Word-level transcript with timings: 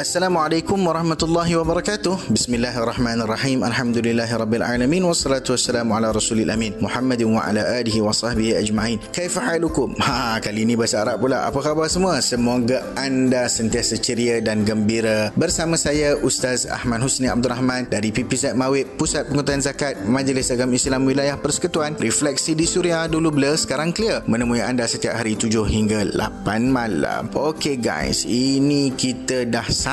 Assalamualaikum 0.00 0.80
warahmatullahi 0.80 1.60
wabarakatuh. 1.60 2.32
Bismillahirrahmanirrahim. 2.32 3.60
Alhamdulillahirabbil 3.60 4.64
wassalatu 5.04 5.52
wassalamu 5.52 5.92
ala 5.92 6.08
rasulil 6.08 6.48
amin 6.48 6.72
Muhammadin 6.80 7.28
wa 7.28 7.44
ala 7.44 7.60
alihi 7.76 8.00
wa 8.00 8.08
sahbihi 8.08 8.56
ajma'in. 8.64 8.96
Kaifa 9.12 9.44
halukum? 9.44 9.92
Ha, 10.00 10.40
kali 10.40 10.64
ini 10.64 10.72
bahasa 10.72 11.04
Arab 11.04 11.20
pula. 11.20 11.44
Apa 11.44 11.60
khabar 11.60 11.84
semua? 11.92 12.16
Semoga 12.24 12.80
anda 12.96 13.44
sentiasa 13.44 14.00
ceria 14.00 14.40
dan 14.40 14.64
gembira. 14.64 15.36
Bersama 15.36 15.76
saya 15.76 16.16
Ustaz 16.16 16.64
Ahmad 16.64 17.04
Husni 17.04 17.28
Abdul 17.28 17.52
Rahman 17.52 17.92
dari 17.92 18.08
PPZ 18.08 18.56
Mawib, 18.56 18.96
Pusat 18.96 19.28
Pengutahan 19.28 19.60
Zakat 19.60 20.00
Majlis 20.08 20.48
Agama 20.48 20.80
Islam 20.80 21.04
Wilayah 21.04 21.36
Persekutuan. 21.36 22.00
Refleksi 22.00 22.56
di 22.56 22.64
Suria 22.64 23.04
dulu 23.04 23.36
blur, 23.36 23.52
sekarang 23.52 23.92
clear. 23.92 24.24
Menemui 24.24 24.64
anda 24.64 24.88
setiap 24.88 25.20
hari 25.20 25.36
7 25.36 25.68
hingga 25.68 26.08
8 26.16 26.72
malam. 26.72 27.28
Okey 27.36 27.76
guys, 27.76 28.24
ini 28.24 28.96
kita 28.96 29.44
dah 29.44 29.68
sampai 29.68 29.89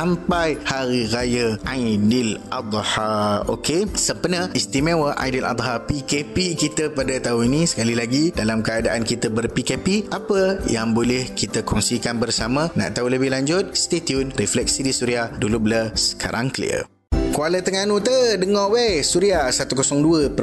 hari 0.61 1.09
raya 1.09 1.57
Aidil 1.65 2.37
Adha. 2.53 3.41
Okey, 3.49 3.89
sebenarnya 3.97 4.53
istimewa 4.53 5.17
Aidil 5.17 5.41
Adha 5.41 5.81
PKP 5.89 6.53
kita 6.53 6.93
pada 6.93 7.17
tahun 7.17 7.49
ini 7.49 7.61
sekali 7.65 7.97
lagi 7.97 8.29
dalam 8.29 8.61
keadaan 8.61 9.01
kita 9.01 9.33
ber-PKP, 9.33 10.13
apa 10.13 10.61
yang 10.69 10.93
boleh 10.93 11.33
kita 11.33 11.65
kongsikan 11.65 12.21
bersama? 12.21 12.69
Nak 12.77 12.93
tahu 12.93 13.09
lebih 13.09 13.33
lanjut? 13.33 13.73
Stay 13.73 14.05
tune. 14.05 14.29
Refleksi 14.37 14.85
di 14.85 14.93
Suria 14.93 15.33
dulu 15.33 15.65
blur, 15.65 15.89
sekarang 15.97 16.53
clear. 16.53 16.96
Kuala 17.37 17.61
Terengganu 17.61 18.01
tu 18.01 18.09
dengar 18.41 18.73
weh. 18.73 19.05
Suria 19.05 19.45
102.4 19.45 20.33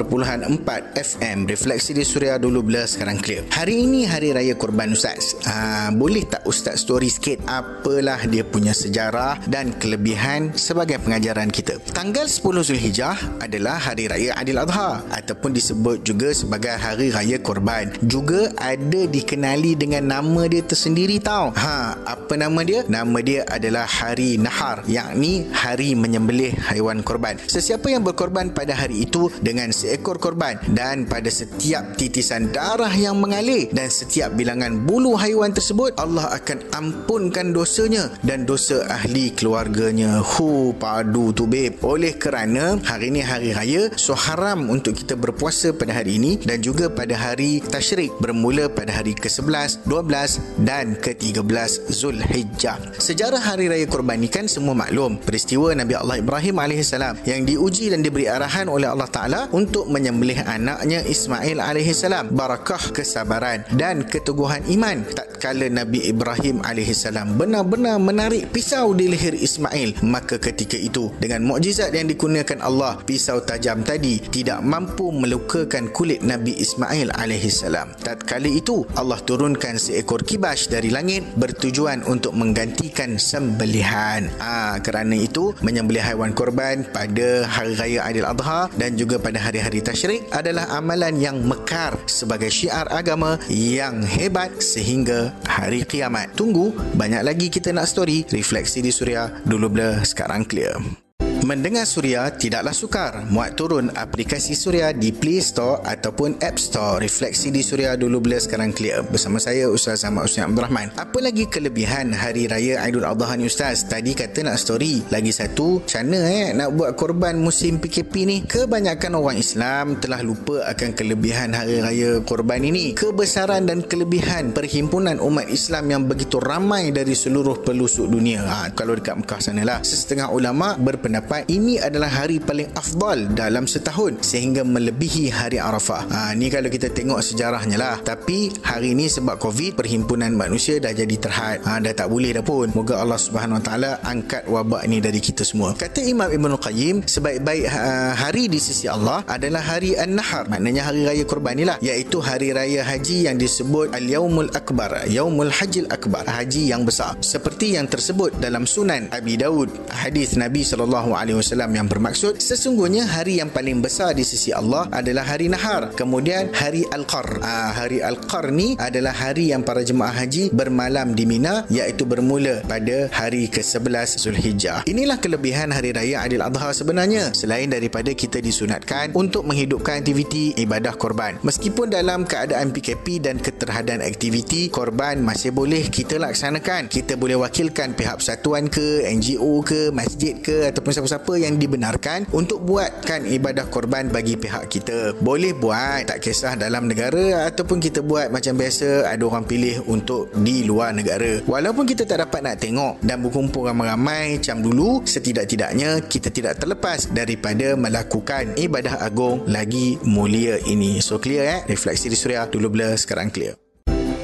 FM 0.95 1.43
refleksi 1.43 1.91
di 1.91 2.07
Suria 2.07 2.39
dulu 2.39 2.63
bila 2.63 2.87
sekarang 2.87 3.19
clear. 3.19 3.43
Hari 3.51 3.83
ini 3.83 4.07
hari 4.07 4.31
raya 4.31 4.55
korban 4.55 4.95
Ustaz. 4.95 5.35
Ah, 5.43 5.91
boleh 5.91 6.23
tak 6.23 6.47
Ustaz 6.47 6.87
story 6.87 7.11
sikit 7.11 7.43
apalah 7.51 8.23
dia 8.31 8.47
punya 8.47 8.71
sejarah 8.71 9.43
dan 9.43 9.75
kelebihan 9.75 10.55
sebagai 10.55 10.95
pengajaran 11.03 11.51
kita? 11.51 11.83
Tanggal 11.91 12.31
10 12.31 12.63
Zulhijjah 12.63 13.43
adalah 13.43 13.75
hari 13.75 14.07
raya 14.07 14.31
Adil 14.39 14.55
Adha 14.55 15.03
ataupun 15.11 15.51
disebut 15.51 15.99
juga 15.99 16.31
sebagai 16.31 16.79
hari 16.79 17.11
raya 17.11 17.35
korban 17.43 17.91
juga 18.07 18.55
ada 18.55 19.03
dikenali 19.03 19.75
dengan 19.75 20.15
nama 20.15 20.47
dia 20.47 20.63
tersendiri 20.63 21.19
tau. 21.19 21.51
Ha, 21.59 21.99
apa 22.07 22.39
nama 22.39 22.63
dia? 22.63 22.87
nama 22.87 23.19
dia 23.19 23.43
adalah 23.51 23.83
hari 23.83 24.39
Nahar 24.39 24.87
yakni 24.87 25.43
hari 25.51 25.91
menyembelih 25.91 26.55
haiwan 26.63 26.84
haiwan 26.85 27.01
korban. 27.01 27.41
Sesiapa 27.41 27.89
yang 27.89 28.05
berkorban 28.05 28.53
pada 28.53 28.77
hari 28.77 29.09
itu 29.09 29.33
dengan 29.41 29.73
seekor 29.73 30.21
korban 30.21 30.61
dan 30.69 31.09
pada 31.09 31.33
setiap 31.33 31.97
titisan 31.97 32.53
darah 32.53 32.93
yang 32.93 33.17
mengalir 33.17 33.73
dan 33.73 33.89
setiap 33.89 34.37
bilangan 34.37 34.85
bulu 34.85 35.17
haiwan 35.17 35.49
tersebut 35.49 35.97
Allah 35.97 36.29
akan 36.37 36.61
ampunkan 36.77 37.57
dosanya 37.57 38.13
dan 38.21 38.45
dosa 38.45 38.85
ahli 38.85 39.33
keluarganya. 39.33 40.21
Hu 40.21 40.77
padu 40.77 41.33
tu 41.33 41.49
babe. 41.49 41.81
Oleh 41.81 42.13
kerana 42.21 42.77
hari 42.85 43.09
ini 43.09 43.25
hari 43.25 43.49
raya 43.57 43.89
so 43.97 44.13
haram 44.13 44.69
untuk 44.69 44.93
kita 44.93 45.17
berpuasa 45.17 45.73
pada 45.73 45.97
hari 45.97 46.21
ini 46.21 46.37
dan 46.37 46.61
juga 46.61 46.85
pada 46.93 47.17
hari 47.17 47.65
tasyrik 47.65 48.13
bermula 48.21 48.69
pada 48.69 48.93
hari 48.93 49.17
ke-11, 49.17 49.89
12 49.89 50.61
dan 50.61 50.93
ke-13 51.01 51.89
Zulhijjah. 51.89 52.77
Sejarah 53.01 53.41
hari 53.41 53.73
raya 53.73 53.89
korban 53.89 54.21
ini 54.21 54.29
kan 54.29 54.45
semua 54.45 54.77
maklum. 54.77 55.17
Peristiwa 55.17 55.73
Nabi 55.73 55.97
Allah 55.97 56.21
Ibrahim 56.21 56.61
AS 56.61 56.74
alaihissalam 56.75 57.23
yang 57.23 57.47
diuji 57.47 57.87
dan 57.87 58.03
diberi 58.03 58.27
arahan 58.27 58.67
oleh 58.67 58.91
Allah 58.91 59.07
Taala 59.07 59.47
untuk 59.55 59.87
menyembelih 59.87 60.43
anaknya 60.43 61.07
Ismail 61.07 61.63
alaihissalam 61.63 62.35
barakah 62.35 62.91
kesabaran 62.91 63.63
dan 63.79 64.03
keteguhan 64.03 64.59
iman 64.75 65.07
tatkala 65.15 65.71
Nabi 65.71 66.03
Ibrahim 66.11 66.59
alaihissalam 66.67 67.39
benar-benar 67.39 67.95
menarik 68.03 68.51
pisau 68.51 68.91
di 68.91 69.07
leher 69.07 69.31
Ismail. 69.31 70.03
Maka 70.03 70.35
ketika 70.35 70.75
itu 70.75 71.15
dengan 71.23 71.47
mukjizat 71.47 71.95
yang 71.95 72.11
dikurniakan 72.11 72.59
Allah 72.59 72.99
pisau 73.07 73.39
tajam 73.39 73.79
tadi 73.87 74.19
tidak 74.19 74.59
mampu 74.59 75.15
melukakan 75.15 75.87
kulit 75.95 76.19
Nabi 76.27 76.59
Ismail 76.59 77.15
alaihissalam 77.15 77.95
tatkala 78.03 78.51
itu 78.51 78.83
Allah 78.99 79.23
turunkan 79.23 79.79
seekor 79.79 80.27
kibas 80.27 80.67
dari 80.67 80.91
langit 80.91 81.23
bertujuan 81.39 82.03
untuk 82.03 82.35
menggantikan 82.35 83.15
sembelihan. 83.15 84.27
Ah 84.43 84.75
kerana 84.83 85.15
itu 85.15 85.55
menyembelih 85.63 86.03
haiwan 86.03 86.35
korban 86.35 86.64
dilakukan 86.65 86.89
pada 86.89 87.29
hari 87.45 87.73
raya 87.77 87.99
Aidil 88.09 88.25
Adha 88.25 88.69
dan 88.77 88.97
juga 88.97 89.21
pada 89.21 89.37
hari-hari 89.37 89.85
tasyrik 89.85 90.25
adalah 90.33 90.65
amalan 90.73 91.13
yang 91.21 91.37
mekar 91.45 91.93
sebagai 92.09 92.49
syiar 92.49 92.89
agama 92.89 93.37
yang 93.51 94.01
hebat 94.01 94.49
sehingga 94.57 95.29
hari 95.45 95.85
kiamat. 95.85 96.33
Tunggu, 96.33 96.73
banyak 96.97 97.21
lagi 97.21 97.47
kita 97.53 97.69
nak 97.69 97.85
story. 97.85 98.25
Refleksi 98.33 98.81
di 98.81 98.89
Suria, 98.89 99.29
dulu 99.45 99.69
blur, 99.69 100.01
sekarang 100.01 100.45
clear. 100.47 101.04
Mendengar 101.45 101.85
Suria 101.85 102.25
tidaklah 102.33 102.73
sukar. 102.73 103.21
Muat 103.29 103.53
turun 103.53 103.93
aplikasi 103.93 104.57
Suria 104.57 104.89
di 104.97 105.13
Play 105.13 105.45
Store 105.45 105.77
ataupun 105.85 106.41
App 106.41 106.57
Store. 106.57 106.97
Refleksi 106.97 107.53
di 107.53 107.61
Suria 107.61 107.93
dulu 107.93 108.17
bila 108.17 108.41
sekarang 108.41 108.73
clear. 108.73 109.05
Bersama 109.05 109.37
saya 109.37 109.69
Ustaz 109.69 110.01
Ahmad 110.09 110.25
Usni 110.25 110.41
Abdul 110.41 110.65
Rahman. 110.65 110.89
Apa 110.97 111.21
lagi 111.21 111.45
kelebihan 111.45 112.17
Hari 112.17 112.49
Raya 112.49 112.81
Aidul 112.81 113.05
Adha 113.05 113.37
ni 113.37 113.45
Ustaz? 113.45 113.85
Tadi 113.85 114.17
kata 114.17 114.41
nak 114.41 114.57
story. 114.57 115.05
Lagi 115.13 115.29
satu, 115.29 115.85
macam 115.85 116.17
eh 116.17 116.49
nak 116.57 116.73
buat 116.73 116.97
korban 116.97 117.37
musim 117.37 117.77
PKP 117.77 118.13
ni? 118.25 118.37
Kebanyakan 118.49 119.13
orang 119.13 119.37
Islam 119.37 120.01
telah 120.01 120.25
lupa 120.25 120.65
akan 120.65 120.97
kelebihan 120.97 121.53
Hari 121.53 121.77
Raya 121.77 122.11
korban 122.25 122.65
ini. 122.65 122.97
Kebesaran 122.97 123.69
dan 123.69 123.85
kelebihan 123.85 124.49
perhimpunan 124.49 125.21
umat 125.21 125.45
Islam 125.53 125.93
yang 125.93 126.09
begitu 126.09 126.41
ramai 126.41 126.89
dari 126.89 127.13
seluruh 127.13 127.61
pelosok 127.61 128.09
dunia. 128.09 128.41
Ha, 128.41 128.73
kalau 128.73 128.97
dekat 128.97 129.21
Mekah 129.21 129.37
sana 129.37 129.61
lah. 129.61 129.85
Sesetengah 129.85 130.33
ulama 130.33 130.73
berpendapat 130.73 131.34
berpendapat 131.35 131.51
ini 131.51 131.75
adalah 131.81 132.07
hari 132.07 132.37
paling 132.39 132.69
afdal 132.75 133.19
dalam 133.35 133.67
setahun 133.67 134.23
sehingga 134.23 134.63
melebihi 134.63 135.27
hari 135.33 135.59
Arafah. 135.59 136.07
Ha, 136.07 136.19
ni 136.31 136.47
kalau 136.47 136.71
kita 136.71 136.87
tengok 136.91 137.19
sejarahnya 137.19 137.75
lah. 137.75 137.95
Tapi 137.99 138.55
hari 138.63 138.95
ini 138.95 139.11
sebab 139.11 139.35
COVID, 139.41 139.75
perhimpunan 139.75 140.31
manusia 140.31 140.79
dah 140.79 140.95
jadi 140.95 141.15
terhad. 141.19 141.59
Ha, 141.67 141.83
dah 141.83 141.91
tak 141.91 142.07
boleh 142.07 142.39
dah 142.39 142.43
pun. 142.45 142.71
Moga 142.71 143.03
Allah 143.03 143.19
Subhanahu 143.19 143.59
Wa 143.59 143.63
Taala 143.65 143.91
angkat 144.05 144.47
wabak 144.47 144.87
ini 144.87 145.03
dari 145.03 145.19
kita 145.19 145.43
semua. 145.43 145.75
Kata 145.75 145.99
Imam 145.99 146.31
Ibn 146.31 146.55
Qayyim, 146.55 147.03
sebaik-baik 147.03 147.63
ha, 147.67 148.15
hari 148.15 148.47
di 148.47 148.59
sisi 148.61 148.87
Allah 148.87 149.25
adalah 149.27 149.63
hari 149.63 149.97
An-Nahar. 149.99 150.47
Maknanya 150.47 150.87
hari 150.87 151.03
raya 151.03 151.23
korban 151.27 151.59
inilah. 151.59 151.77
Iaitu 151.83 152.23
hari 152.23 152.55
raya 152.55 152.85
haji 152.85 153.27
yang 153.27 153.35
disebut 153.35 153.91
Al-Yawmul 153.91 154.55
Akbar. 154.55 155.09
Yaumul 155.09 155.51
Hajil 155.51 155.89
Akbar. 155.91 156.23
Haji 156.27 156.71
yang 156.71 156.87
besar. 156.87 157.17
Seperti 157.19 157.75
yang 157.75 157.89
tersebut 157.89 158.37
dalam 158.39 158.63
sunan 158.69 159.09
Abi 159.11 159.35
Daud. 159.35 159.71
Hadis 159.91 160.37
Nabi 160.37 160.61
SAW 160.61 161.14
alaihi 161.15 161.39
wasallam 161.39 161.71
yang 161.71 161.87
bermaksud 161.87 162.37
sesungguhnya 162.37 163.07
hari 163.07 163.39
yang 163.39 163.49
paling 163.49 163.79
besar 163.79 164.11
di 164.13 164.27
sisi 164.27 164.51
Allah 164.51 164.87
adalah 164.91 165.23
hari 165.23 165.47
nahar. 165.47 165.95
Kemudian 165.95 166.51
hari 166.51 166.83
al-qar 166.91 167.39
uh, 167.39 167.71
hari 167.71 168.03
al-qar 168.03 168.51
ni 168.51 168.75
adalah 168.75 169.15
hari 169.15 169.55
yang 169.55 169.63
para 169.63 169.81
jemaah 169.81 170.13
haji 170.13 170.51
bermalam 170.51 171.15
di 171.15 171.23
Mina 171.23 171.63
iaitu 171.71 172.03
bermula 172.03 172.61
pada 172.67 173.07
hari 173.11 173.47
ke-11 173.47 174.19
Zulhijjah. 174.21 174.79
Inilah 174.85 175.17
kelebihan 175.17 175.71
hari 175.71 175.95
raya 175.95 176.27
Adil 176.27 176.43
Adha 176.43 176.71
sebenarnya. 176.75 177.31
Selain 177.31 177.71
daripada 177.71 178.11
kita 178.11 178.43
disunatkan 178.43 179.15
untuk 179.15 179.47
menghidupkan 179.47 180.03
aktiviti 180.03 180.53
ibadah 180.59 180.93
korban. 180.95 181.39
Meskipun 181.41 181.89
dalam 181.89 182.27
keadaan 182.27 182.69
PKP 182.75 183.23
dan 183.23 183.41
keterhadan 183.41 184.03
aktiviti 184.03 184.67
korban 184.69 185.23
masih 185.23 185.55
boleh 185.55 185.87
kita 185.87 186.19
laksanakan. 186.19 186.91
Kita 186.91 187.15
boleh 187.15 187.39
wakilkan 187.39 187.95
pihak 187.95 188.21
persatuan 188.21 188.67
ke 188.67 189.07
NGO 189.07 189.63
ke 189.63 189.89
masjid 189.89 190.35
ke 190.37 190.69
ataupun 190.69 190.91
siapa 191.07 191.25
siapa 191.25 191.41
yang 191.41 191.57
dibenarkan 191.57 192.29
untuk 192.37 192.61
buatkan 192.61 193.25
ibadah 193.25 193.65
korban 193.73 194.13
bagi 194.13 194.37
pihak 194.37 194.69
kita. 194.69 195.17
Boleh 195.17 195.57
buat 195.57 196.05
tak 196.05 196.21
kisah 196.21 196.53
dalam 196.53 196.85
negara 196.85 197.49
ataupun 197.49 197.81
kita 197.81 198.05
buat 198.05 198.29
macam 198.29 198.53
biasa 198.53 199.09
ada 199.09 199.25
orang 199.25 199.49
pilih 199.49 199.81
untuk 199.89 200.29
di 200.37 200.61
luar 200.61 200.93
negara. 200.93 201.41
Walaupun 201.49 201.89
kita 201.89 202.05
tak 202.05 202.21
dapat 202.29 202.45
nak 202.45 202.61
tengok 202.61 203.01
dan 203.01 203.25
berkumpul 203.25 203.65
ramai-ramai 203.65 204.37
macam 204.37 204.61
dulu, 204.61 205.01
setidak-tidaknya 205.01 206.05
kita 206.05 206.29
tidak 206.29 206.61
terlepas 206.61 207.09
daripada 207.09 207.73
melakukan 207.73 208.53
ibadah 208.53 209.01
agung 209.01 209.41
lagi 209.49 209.97
mulia 210.05 210.61
ini. 210.69 211.01
So 211.01 211.17
clear 211.17 211.41
eh? 211.49 211.59
Refleksi 211.65 212.05
di 212.05 212.13
Suria 212.13 212.45
dulu 212.45 212.69
blur 212.69 212.93
sekarang 213.01 213.33
clear. 213.33 213.64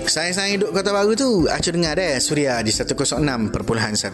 Saya-saya 0.01 0.57
hidup 0.57 0.73
kota 0.73 0.89
baru 0.89 1.13
tu. 1.13 1.45
Acu 1.45 1.69
dengar 1.69 1.93
deh 1.93 2.17
Suria 2.17 2.57
di 2.65 2.73
106.1 2.73 3.53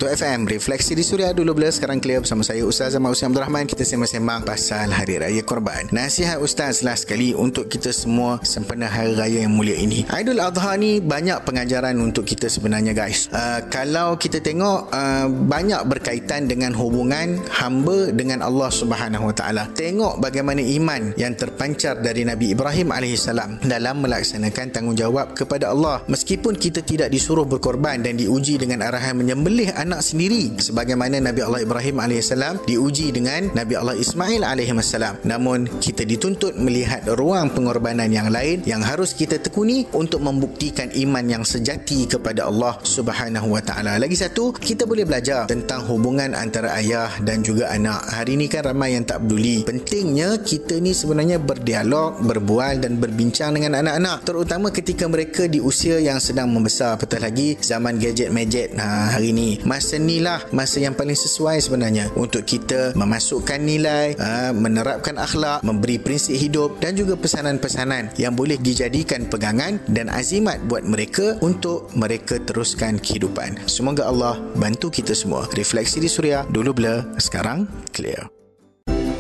FM 0.04 0.40
Refleksi 0.44 0.92
di 0.92 1.00
Suria 1.00 1.32
dulu 1.32 1.56
bila 1.56 1.72
sekarang 1.72 2.04
clear 2.04 2.20
bersama 2.20 2.44
saya 2.44 2.68
Ustaz 2.68 2.92
Zaman 2.92 3.08
Usia 3.08 3.32
Abdul 3.32 3.48
Rahman. 3.48 3.72
Kita 3.72 3.88
sembang-sembang 3.88 4.44
pasal 4.44 4.92
Hari 4.92 5.16
Raya 5.24 5.44
Korban. 5.48 5.88
Nasihat 5.96 6.44
Ustaz 6.44 6.84
lah 6.84 7.00
sekali 7.00 7.32
Untuk 7.32 7.72
kita 7.72 7.96
semua 7.96 8.44
sempena 8.44 8.92
Hari 8.92 9.16
Raya 9.16 9.40
yang 9.48 9.56
mulia 9.56 9.80
ini. 9.80 10.04
Aidul 10.12 10.44
Adha 10.44 10.76
ni 10.76 11.00
banyak 11.00 11.48
pengajaran 11.48 11.96
untuk 12.04 12.28
kita 12.28 12.52
sebenarnya 12.52 12.92
guys. 12.92 13.32
Uh, 13.32 13.64
Kalau 13.72 14.20
kita 14.20 14.44
tengok 14.44 14.92
uh, 14.92 15.32
Banyak 15.32 15.88
berkaitan 15.88 16.52
dengan 16.52 16.76
hubungan 16.76 17.40
hamba 17.48 18.12
dengan 18.12 18.44
Allah 18.44 18.68
Subhanahu 18.68 19.32
Taala. 19.32 19.72
Tengok 19.72 20.20
bagaimana 20.20 20.60
iman 20.60 21.16
yang 21.16 21.32
terpancar 21.40 22.04
dari 22.04 22.28
Nabi 22.28 22.52
Ibrahim 22.52 22.92
AS 22.92 23.32
Dalam 23.64 23.96
melaksanakan 24.04 24.76
tanggungjawab 24.76 25.32
kepada 25.38 25.72
Allah 25.78 25.87
Allah 25.88 26.04
meskipun 26.12 26.60
kita 26.60 26.84
tidak 26.84 27.08
disuruh 27.08 27.48
berkorban 27.48 28.04
dan 28.04 28.20
diuji 28.20 28.60
dengan 28.60 28.84
arahan 28.84 29.16
menyembelih 29.16 29.72
anak 29.72 30.04
sendiri 30.04 30.60
sebagaimana 30.60 31.24
Nabi 31.24 31.48
Allah 31.48 31.64
Ibrahim 31.64 32.04
AS 32.04 32.36
diuji 32.68 33.16
dengan 33.16 33.48
Nabi 33.56 33.80
Allah 33.80 33.96
Ismail 33.96 34.44
AS 34.44 34.92
namun 35.24 35.80
kita 35.80 36.04
dituntut 36.04 36.60
melihat 36.60 37.08
ruang 37.16 37.56
pengorbanan 37.56 38.12
yang 38.12 38.28
lain 38.28 38.68
yang 38.68 38.84
harus 38.84 39.16
kita 39.16 39.40
tekuni 39.40 39.88
untuk 39.96 40.20
membuktikan 40.20 40.92
iman 40.92 41.24
yang 41.24 41.44
sejati 41.48 42.04
kepada 42.04 42.52
Allah 42.52 42.76
Subhanahu 42.84 43.56
Wa 43.56 43.64
Taala. 43.64 43.96
Lagi 43.96 44.18
satu, 44.20 44.52
kita 44.52 44.84
boleh 44.84 45.08
belajar 45.08 45.48
tentang 45.48 45.88
hubungan 45.88 46.36
antara 46.36 46.76
ayah 46.76 47.14
dan 47.24 47.46
juga 47.46 47.72
anak. 47.72 48.12
Hari 48.12 48.36
ini 48.36 48.52
kan 48.52 48.68
ramai 48.68 48.98
yang 49.00 49.08
tak 49.08 49.24
peduli. 49.24 49.64
Pentingnya 49.64 50.42
kita 50.44 50.82
ni 50.84 50.92
sebenarnya 50.92 51.40
berdialog, 51.40 52.20
berbual 52.26 52.84
dan 52.84 53.00
berbincang 53.00 53.56
dengan 53.56 53.80
anak-anak 53.80 54.28
terutama 54.28 54.74
ketika 54.74 55.06
mereka 55.08 55.48
di 55.48 55.64
usia 55.68 56.00
yang 56.00 56.24
sedang 56.24 56.48
membesar. 56.48 56.96
Apatah 56.96 57.20
lagi 57.20 57.60
zaman 57.60 58.00
gadget-mejet 58.00 58.80
ha, 58.80 59.12
hari 59.12 59.36
ini. 59.36 59.60
Masa 59.68 60.00
ni 60.00 60.24
lah 60.24 60.40
masa 60.56 60.80
yang 60.80 60.96
paling 60.96 61.20
sesuai 61.20 61.60
sebenarnya 61.60 62.08
untuk 62.16 62.48
kita 62.48 62.96
memasukkan 62.96 63.60
nilai, 63.60 64.16
ha, 64.16 64.56
menerapkan 64.56 65.20
akhlak, 65.20 65.60
memberi 65.68 66.00
prinsip 66.00 66.40
hidup 66.40 66.80
dan 66.80 66.96
juga 66.96 67.20
pesanan-pesanan 67.20 68.16
yang 68.16 68.32
boleh 68.32 68.56
dijadikan 68.56 69.28
pegangan 69.28 69.84
dan 69.92 70.08
azimat 70.08 70.64
buat 70.72 70.88
mereka 70.88 71.36
untuk 71.44 71.92
mereka 71.92 72.40
teruskan 72.40 72.96
kehidupan. 73.04 73.60
Semoga 73.68 74.08
Allah 74.08 74.40
bantu 74.56 74.88
kita 74.88 75.12
semua. 75.12 75.52
Refleksi 75.52 76.00
di 76.00 76.08
Suria 76.08 76.48
dulu 76.48 76.72
blur, 76.72 77.04
sekarang 77.20 77.68
clear 77.92 78.37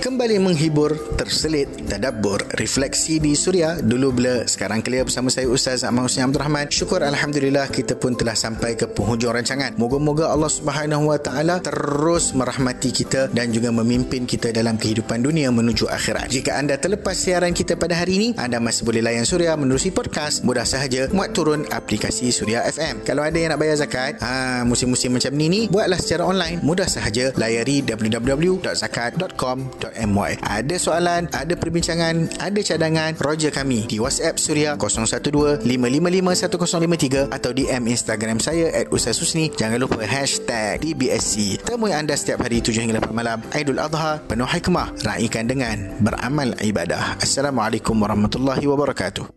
kembali 0.07 0.39
menghibur, 0.39 0.95
terselit, 1.19 1.68
tadabbur, 1.83 2.39
refleksi 2.56 3.19
di 3.19 3.36
Suria. 3.36 3.75
Dulu 3.75 4.15
bila 4.15 4.48
sekarang 4.48 4.80
clear 4.80 5.04
bersama 5.04 5.27
saya 5.27 5.51
Ustaz 5.51 5.83
Ahmad 5.83 6.07
Husni 6.07 6.24
Abdul 6.24 6.48
Rahman. 6.48 6.71
Syukur 6.71 7.04
Alhamdulillah 7.04 7.68
kita 7.68 8.00
pun 8.00 8.15
telah 8.15 8.31
sampai 8.31 8.80
ke 8.80 8.88
penghujung 8.88 9.36
rancangan. 9.36 9.75
Moga-moga 9.75 10.31
Allah 10.31 10.48
Subhanahu 10.48 11.12
Wa 11.12 11.19
Taala 11.19 11.59
terus 11.59 12.31
merahmati 12.31 12.95
kita 12.95 13.27
dan 13.36 13.51
juga 13.51 13.68
memimpin 13.75 14.24
kita 14.24 14.56
dalam 14.56 14.80
kehidupan 14.80 15.27
dunia 15.27 15.51
menuju 15.51 15.92
akhirat. 15.92 16.31
Jika 16.31 16.56
anda 16.56 16.80
terlepas 16.80 17.19
siaran 17.19 17.51
kita 17.51 17.75
pada 17.75 18.00
hari 18.00 18.15
ini, 18.15 18.31
anda 18.39 18.63
masih 18.63 18.88
boleh 18.88 19.04
layan 19.04 19.27
Suria 19.27 19.59
menerusi 19.59 19.92
podcast. 19.92 20.39
Mudah 20.48 20.63
sahaja 20.63 21.12
muat 21.12 21.36
turun 21.36 21.68
aplikasi 21.68 22.31
Suria 22.31 22.63
FM. 22.63 23.04
Kalau 23.04 23.27
ada 23.27 23.36
yang 23.36 23.51
nak 23.51 23.59
bayar 23.59 23.75
zakat, 23.75 24.24
ha, 24.24 24.63
musim-musim 24.63 25.12
macam 25.12 25.36
ni 25.36 25.51
ni, 25.51 25.68
buatlah 25.68 26.00
secara 26.00 26.24
online. 26.24 26.63
Mudah 26.63 26.88
sahaja 26.88 27.36
layari 27.36 27.83
www.zakat.com.my 27.83 29.96
MY. 29.97 30.38
Ada 30.45 30.77
soalan, 30.77 31.25
ada 31.33 31.57
perbincangan, 31.57 32.38
ada 32.38 32.59
cadangan, 32.61 33.17
roja 33.17 33.49
kami 33.49 33.89
di 33.89 33.97
WhatsApp 33.97 34.38
Suria 34.38 34.77
012-555-1053 34.77 37.33
atau 37.33 37.49
DM 37.53 37.83
Instagram 37.89 38.38
saya 38.38 38.69
at 38.73 38.89
Ustaz 38.94 39.17
Husni. 39.17 39.49
Jangan 39.53 39.81
lupa 39.81 40.05
hashtag 40.05 40.81
DBSC. 40.81 41.65
Temui 41.65 41.94
anda 41.94 42.13
setiap 42.13 42.45
hari 42.45 42.61
7 42.61 42.85
hingga 42.85 43.01
8 43.01 43.13
malam. 43.13 43.41
Aidul 43.53 43.81
Adha, 43.81 44.21
penuh 44.25 44.47
hikmah. 44.47 44.94
Raikan 45.05 45.49
dengan 45.49 45.97
beramal 46.01 46.53
ibadah. 46.61 47.17
Assalamualaikum 47.21 47.97
warahmatullahi 47.97 48.65
wabarakatuh. 48.65 49.36